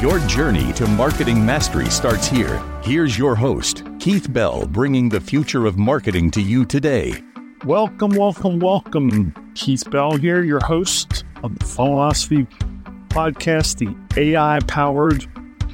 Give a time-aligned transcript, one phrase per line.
[0.00, 2.62] Your journey to marketing mastery starts here.
[2.84, 7.14] Here's your host, Keith Bell, bringing the future of marketing to you today.
[7.64, 9.34] Welcome, welcome, welcome.
[9.56, 12.46] Keith Bell here, your host of the Funnelosophy
[13.08, 15.26] Podcast, the AI powered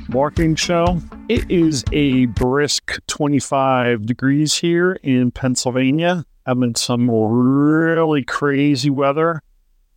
[0.08, 1.02] marketing show.
[1.28, 6.24] It is a brisk 25 degrees here in Pennsylvania.
[6.46, 9.42] Having some really crazy weather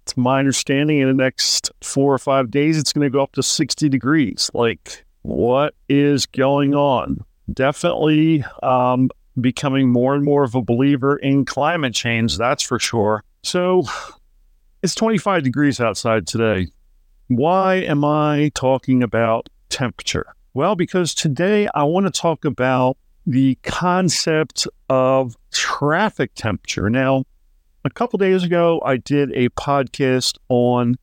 [0.08, 3.34] it's my understanding in the next four or five days, it's going to go up
[3.34, 4.50] to 60 degrees.
[4.54, 7.26] Like, what is going on?
[7.52, 9.10] Definitely um,
[9.42, 13.22] becoming more and more of a believer in climate change, that's for sure.
[13.44, 13.84] So,
[14.82, 16.68] it's 25 degrees outside today.
[17.28, 20.34] Why am I talking about temperature?
[20.54, 26.90] Well, because today I want to talk about the concept of traffic temperature.
[26.90, 27.26] Now,
[27.88, 30.98] a couple days ago, I did a podcast on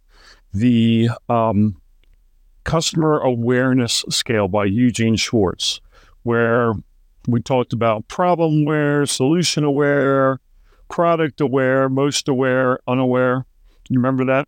[0.52, 1.80] the um,
[2.64, 5.80] customer awareness scale by Eugene Schwartz,
[6.24, 6.74] where
[7.26, 10.40] we talked about problem aware, solution aware,
[10.90, 13.46] product aware, most aware, unaware.
[13.88, 14.46] You remember that?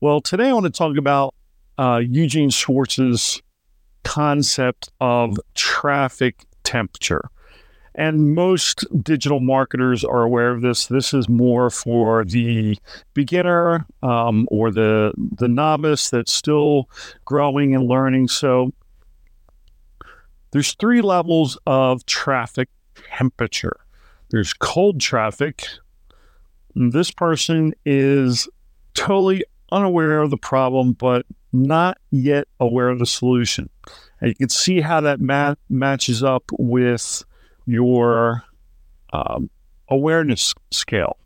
[0.00, 1.34] Well, today I want to talk about
[1.76, 3.42] uh, Eugene Schwartz's
[4.02, 7.28] concept of traffic temperature.
[7.94, 10.86] And most digital marketers are aware of this.
[10.86, 12.78] This is more for the
[13.14, 16.88] beginner um, or the the novice that's still
[17.24, 18.28] growing and learning.
[18.28, 18.72] So
[20.52, 22.68] there's three levels of traffic
[23.16, 23.76] temperature.
[24.30, 25.64] There's cold traffic.
[26.74, 28.48] This person is
[28.94, 33.68] totally unaware of the problem, but not yet aware of the solution.
[34.20, 37.24] And you can see how that mat- matches up with
[37.70, 38.44] your
[39.12, 39.50] um,
[39.88, 41.16] awareness scale.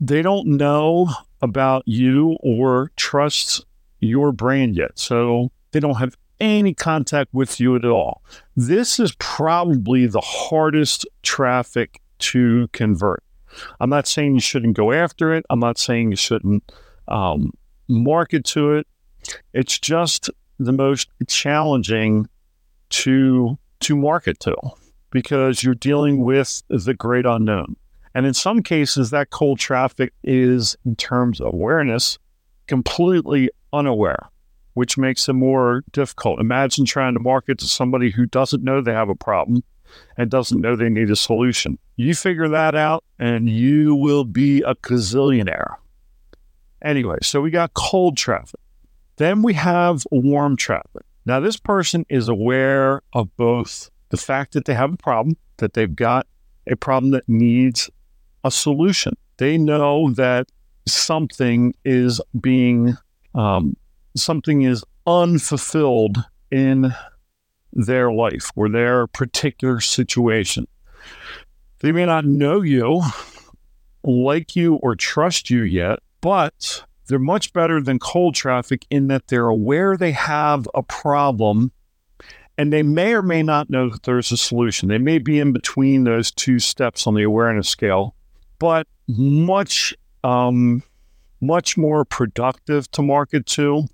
[0.00, 3.64] They don't know about you or trust
[4.00, 4.98] your brand yet.
[4.98, 8.22] So they don't have any contact with you at all.
[8.56, 13.22] This is probably the hardest traffic to convert.
[13.80, 15.46] I'm not saying you shouldn't go after it.
[15.48, 16.70] I'm not saying you shouldn't
[17.08, 17.52] um,
[17.88, 18.86] market to it.
[19.54, 22.28] It's just the most challenging
[22.88, 24.56] to to market to
[25.16, 27.74] because you're dealing with the great unknown.
[28.14, 32.18] And in some cases, that cold traffic is, in terms of awareness,
[32.66, 34.28] completely unaware,
[34.74, 36.38] which makes it more difficult.
[36.38, 39.64] Imagine trying to market to somebody who doesn't know they have a problem
[40.18, 41.78] and doesn't know they need a solution.
[41.96, 45.76] You figure that out and you will be a gazillionaire.
[46.82, 48.60] Anyway, so we got cold traffic.
[49.16, 51.04] Then we have warm traffic.
[51.24, 55.74] Now, this person is aware of both the fact that they have a problem, that
[55.74, 56.26] they've got
[56.66, 57.90] a problem that needs
[58.44, 59.14] a solution.
[59.36, 60.48] They know that
[60.86, 62.96] something is being,
[63.34, 63.76] um,
[64.16, 66.94] something is unfulfilled in
[67.72, 70.66] their life or their particular situation.
[71.80, 73.02] They may not know you,
[74.02, 79.28] like you, or trust you yet, but they're much better than cold traffic in that
[79.28, 81.70] they're aware they have a problem
[82.58, 84.88] and they may or may not know that there's a solution.
[84.88, 88.14] They may be in between those two steps on the awareness scale,
[88.58, 89.94] but much,
[90.24, 90.82] um,
[91.40, 93.86] much more productive to market to.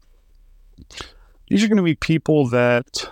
[1.49, 3.11] These are going to be people that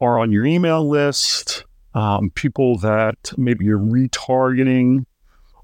[0.00, 5.04] are on your email list, um, people that maybe you're retargeting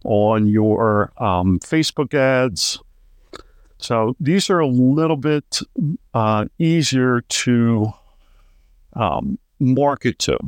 [0.04, 2.80] on your um, Facebook ads.
[3.78, 5.60] So these are a little bit
[6.14, 7.92] uh, easier to
[8.96, 10.38] um, market to.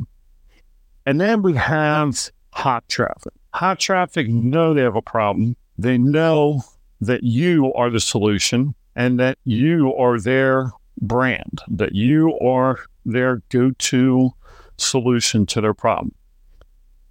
[1.05, 3.33] And then we have hot traffic.
[3.53, 5.55] Hot traffic know they have a problem.
[5.77, 6.61] They know
[7.01, 13.41] that you are the solution and that you are their brand, that you are their
[13.49, 14.31] go to
[14.77, 16.13] solution to their problem.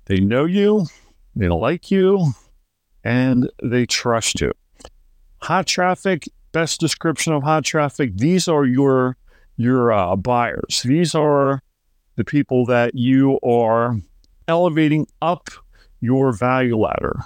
[0.04, 0.86] They know you,
[1.34, 2.32] they like you,
[3.04, 4.52] and they trust you.
[5.42, 8.16] Hot traffic best description of hot traffic.
[8.16, 9.16] These are your
[9.58, 10.82] your uh, buyers.
[10.84, 11.62] These are
[12.16, 13.96] the people that you are
[14.46, 15.50] elevating up
[16.00, 17.20] your value ladder,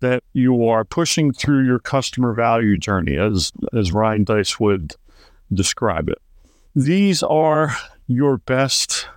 [0.00, 4.94] that you are pushing through your customer value journey, as as Ryan Deiss would
[5.52, 6.18] describe it.
[6.76, 7.74] These are
[8.06, 9.08] your best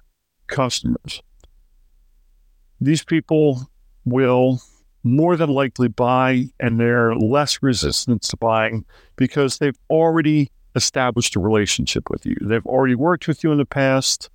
[0.47, 1.21] customers.
[2.81, 3.69] These people
[4.05, 4.59] will
[5.03, 8.85] more than likely buy and they're less resistant to buying
[9.17, 12.35] because they've already established a relationship with you.
[12.41, 14.29] They've already worked with you in the past.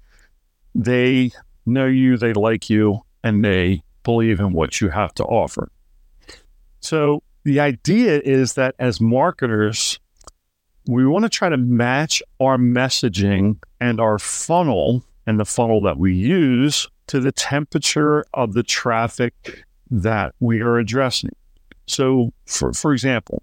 [0.75, 1.33] They
[1.67, 5.71] know you, they like you, and they believe in what you have to offer.
[6.81, 9.99] So the idea is that as marketers,
[10.87, 15.99] we want to try to match our messaging and our funnel and the funnel that
[15.99, 21.31] we use to the temperature of the traffic that we are addressing.
[21.87, 23.43] So, for, for example,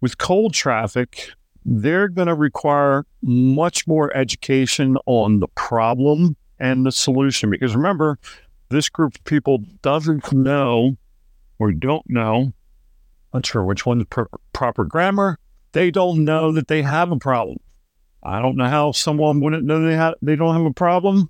[0.00, 1.30] with cold traffic,
[1.64, 7.50] they're going to require much more education on the problem and the solution.
[7.50, 8.18] Because remember,
[8.68, 10.96] this group of people doesn't know
[11.58, 12.52] or don't know,
[13.32, 14.22] I'm not sure which one's pr-
[14.52, 15.38] proper grammar,
[15.72, 17.58] they don't know that they have a problem.
[18.22, 21.28] I don't know how someone wouldn't know they have they don't have a problem,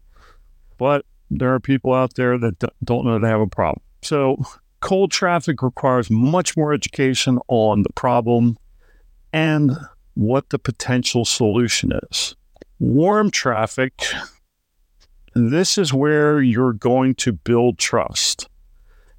[0.78, 3.82] but there are people out there that d- don't know they have a problem.
[4.02, 4.36] So
[4.80, 8.56] cold traffic requires much more education on the problem
[9.32, 9.76] and
[10.14, 12.36] what the potential solution is.
[12.78, 13.92] Warm traffic,
[15.34, 18.48] this is where you're going to build trust.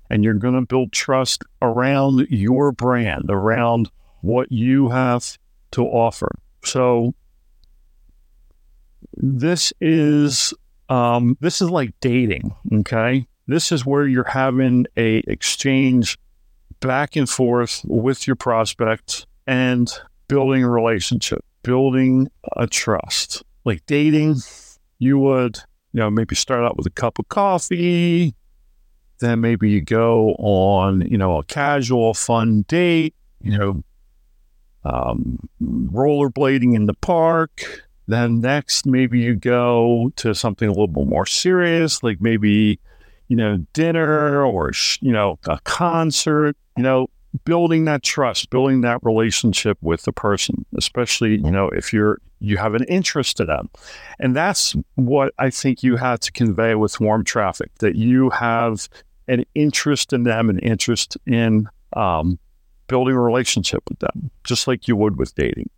[0.09, 3.89] And you're going to build trust around your brand, around
[4.21, 5.37] what you have
[5.71, 6.29] to offer.
[6.63, 7.15] So
[9.13, 10.53] this is
[10.89, 12.55] um, this is like dating.
[12.71, 16.17] Okay, this is where you're having a exchange
[16.79, 19.91] back and forth with your prospect and
[20.27, 23.43] building a relationship, building a trust.
[23.63, 24.37] Like dating,
[24.99, 25.57] you would
[25.93, 28.35] you know maybe start out with a cup of coffee,
[29.19, 33.15] then maybe you go on you know a casual, fun date.
[33.41, 33.83] You know,
[34.85, 37.83] um, rollerblading in the park.
[38.07, 42.79] Then next, maybe you go to something a little bit more serious, like maybe,
[43.27, 44.71] you know, dinner or,
[45.01, 47.07] you know, a concert, you know,
[47.43, 52.57] building that trust, building that relationship with the person, especially, you know, if you're, you
[52.57, 53.69] have an interest in them.
[54.19, 58.87] And that's what I think you have to convey with warm traffic, that you have
[59.27, 62.37] an interest in them, an interest in um,
[62.87, 65.69] building a relationship with them, just like you would with dating.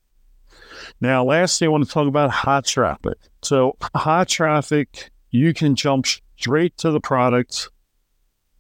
[1.01, 3.17] Now, lastly, I want to talk about hot traffic.
[3.41, 6.05] So, hot traffic, you can jump
[6.37, 7.69] straight to the product.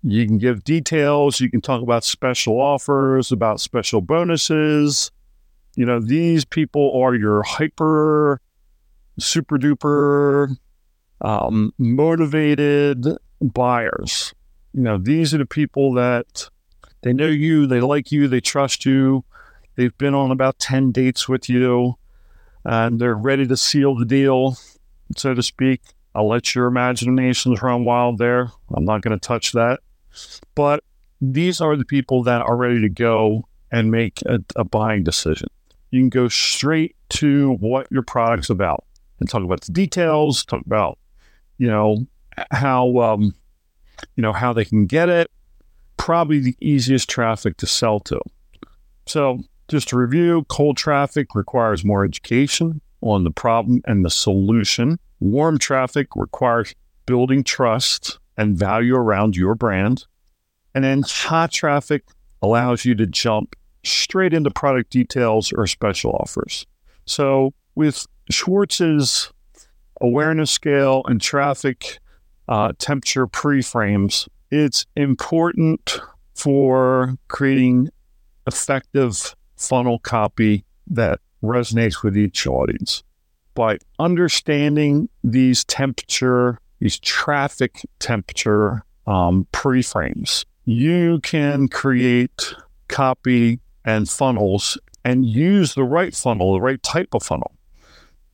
[0.03, 1.39] You can give details.
[1.39, 5.11] You can talk about special offers, about special bonuses.
[5.75, 8.41] You know, these people are your hyper,
[9.19, 10.55] super duper
[11.21, 13.05] um, motivated
[13.41, 14.33] buyers.
[14.73, 16.49] You know, these are the people that
[17.01, 19.23] they know you, they like you, they trust you.
[19.75, 21.95] They've been on about 10 dates with you,
[22.65, 24.57] and they're ready to seal the deal,
[25.15, 25.81] so to speak.
[26.15, 28.51] I'll let your imaginations run wild there.
[28.73, 29.81] I'm not going to touch that.
[30.55, 30.83] But
[31.21, 35.47] these are the people that are ready to go and make a, a buying decision.
[35.91, 38.85] You can go straight to what your product's about
[39.19, 40.97] and talk about the details, talk about,
[41.57, 42.05] you know,
[42.51, 43.33] how, um,
[44.15, 45.31] you know, how they can get it,
[45.97, 48.19] probably the easiest traffic to sell to.
[49.05, 54.97] So, just to review, cold traffic requires more education on the problem and the solution.
[55.19, 56.73] Warm traffic requires
[57.05, 60.05] building trust and value around your brand.
[60.75, 62.03] And then hot traffic
[62.41, 66.65] allows you to jump straight into product details or special offers.
[67.05, 69.31] So, with Schwartz's
[70.01, 71.99] awareness scale and traffic
[72.47, 75.99] uh, temperature preframes, it's important
[76.35, 77.89] for creating
[78.45, 83.03] effective funnel copy that resonates with each audience.
[83.53, 92.53] By understanding these temperature, these traffic temperature um, preframes, you can create
[92.87, 97.53] copy and funnels and use the right funnel, the right type of funnel.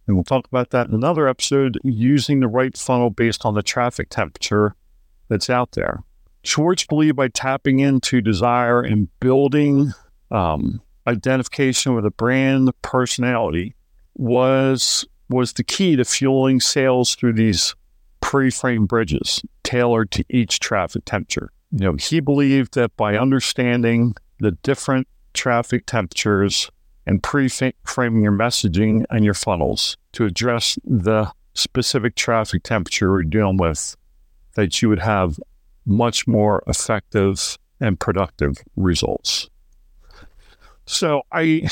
[0.08, 3.64] And we'll talk about that in another episode using the right funnel based on the
[3.64, 4.76] traffic temperature
[5.30, 6.04] that's out there.
[6.44, 9.94] Schwartz believed by tapping into desire and building
[10.32, 13.76] um, identification with a brand personality
[14.16, 17.76] was was the key to fueling sales through these
[18.34, 21.52] pre-framed bridges tailored to each traffic temperature.
[21.70, 26.72] You know, he believed that by understanding the different traffic temperatures
[27.06, 33.58] and pre-framing your messaging and your funnels to address the specific traffic temperature we're dealing
[33.58, 33.96] with
[34.56, 35.40] that you would have
[35.86, 39.48] much more effective and productive results.
[40.88, 41.70] So I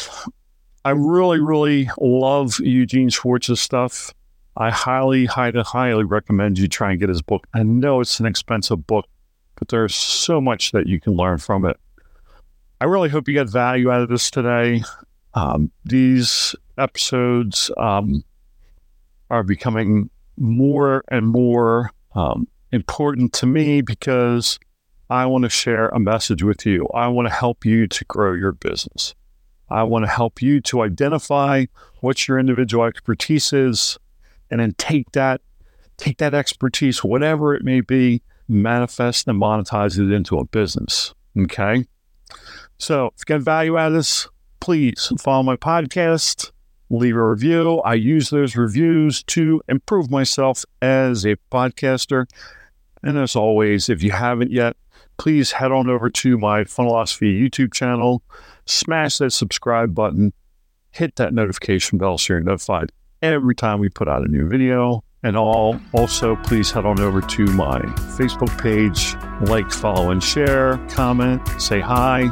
[0.86, 4.14] I really, really love Eugene Schwartz's stuff.
[4.58, 7.48] I highly, highly, highly recommend you try and get his book.
[7.54, 9.06] I know it's an expensive book,
[9.56, 11.78] but there's so much that you can learn from it.
[12.82, 14.84] I really hope you get value out of this today.
[15.34, 18.24] Um, these episodes um,
[19.30, 24.60] are becoming more and more um, important to me because
[25.10, 26.88] I want to share a message with you.
[26.94, 29.14] I want to help you to grow your business.
[29.70, 31.66] I want to help you to identify
[32.02, 33.98] what your individual expertise is
[34.52, 35.42] and then take that
[35.98, 41.86] take that expertise whatever it may be manifest and monetize it into a business okay?
[42.78, 44.28] So if you get value out of this
[44.60, 46.52] please follow my podcast
[46.90, 47.80] leave a review.
[47.80, 52.26] I use those reviews to improve myself as a podcaster.
[53.02, 54.76] And as always if you haven't yet
[55.18, 58.24] please head on over to my funnelosophy youtube channel
[58.66, 60.34] smash that subscribe button
[60.92, 62.92] hit that notification bell so you're notified
[63.22, 65.04] every time we put out a new video.
[65.24, 67.80] And all also please head on over to my
[68.18, 69.16] Facebook page,
[69.48, 72.24] like, follow, and share, comment, say hi.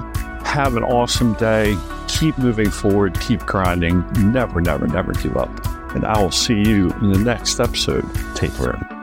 [0.43, 1.77] Have an awesome day.
[2.08, 4.03] Keep moving forward, keep grinding.
[4.31, 5.50] Never, never, never give up.
[5.93, 8.05] And I will see you in the next episode.
[8.36, 8.98] Take care.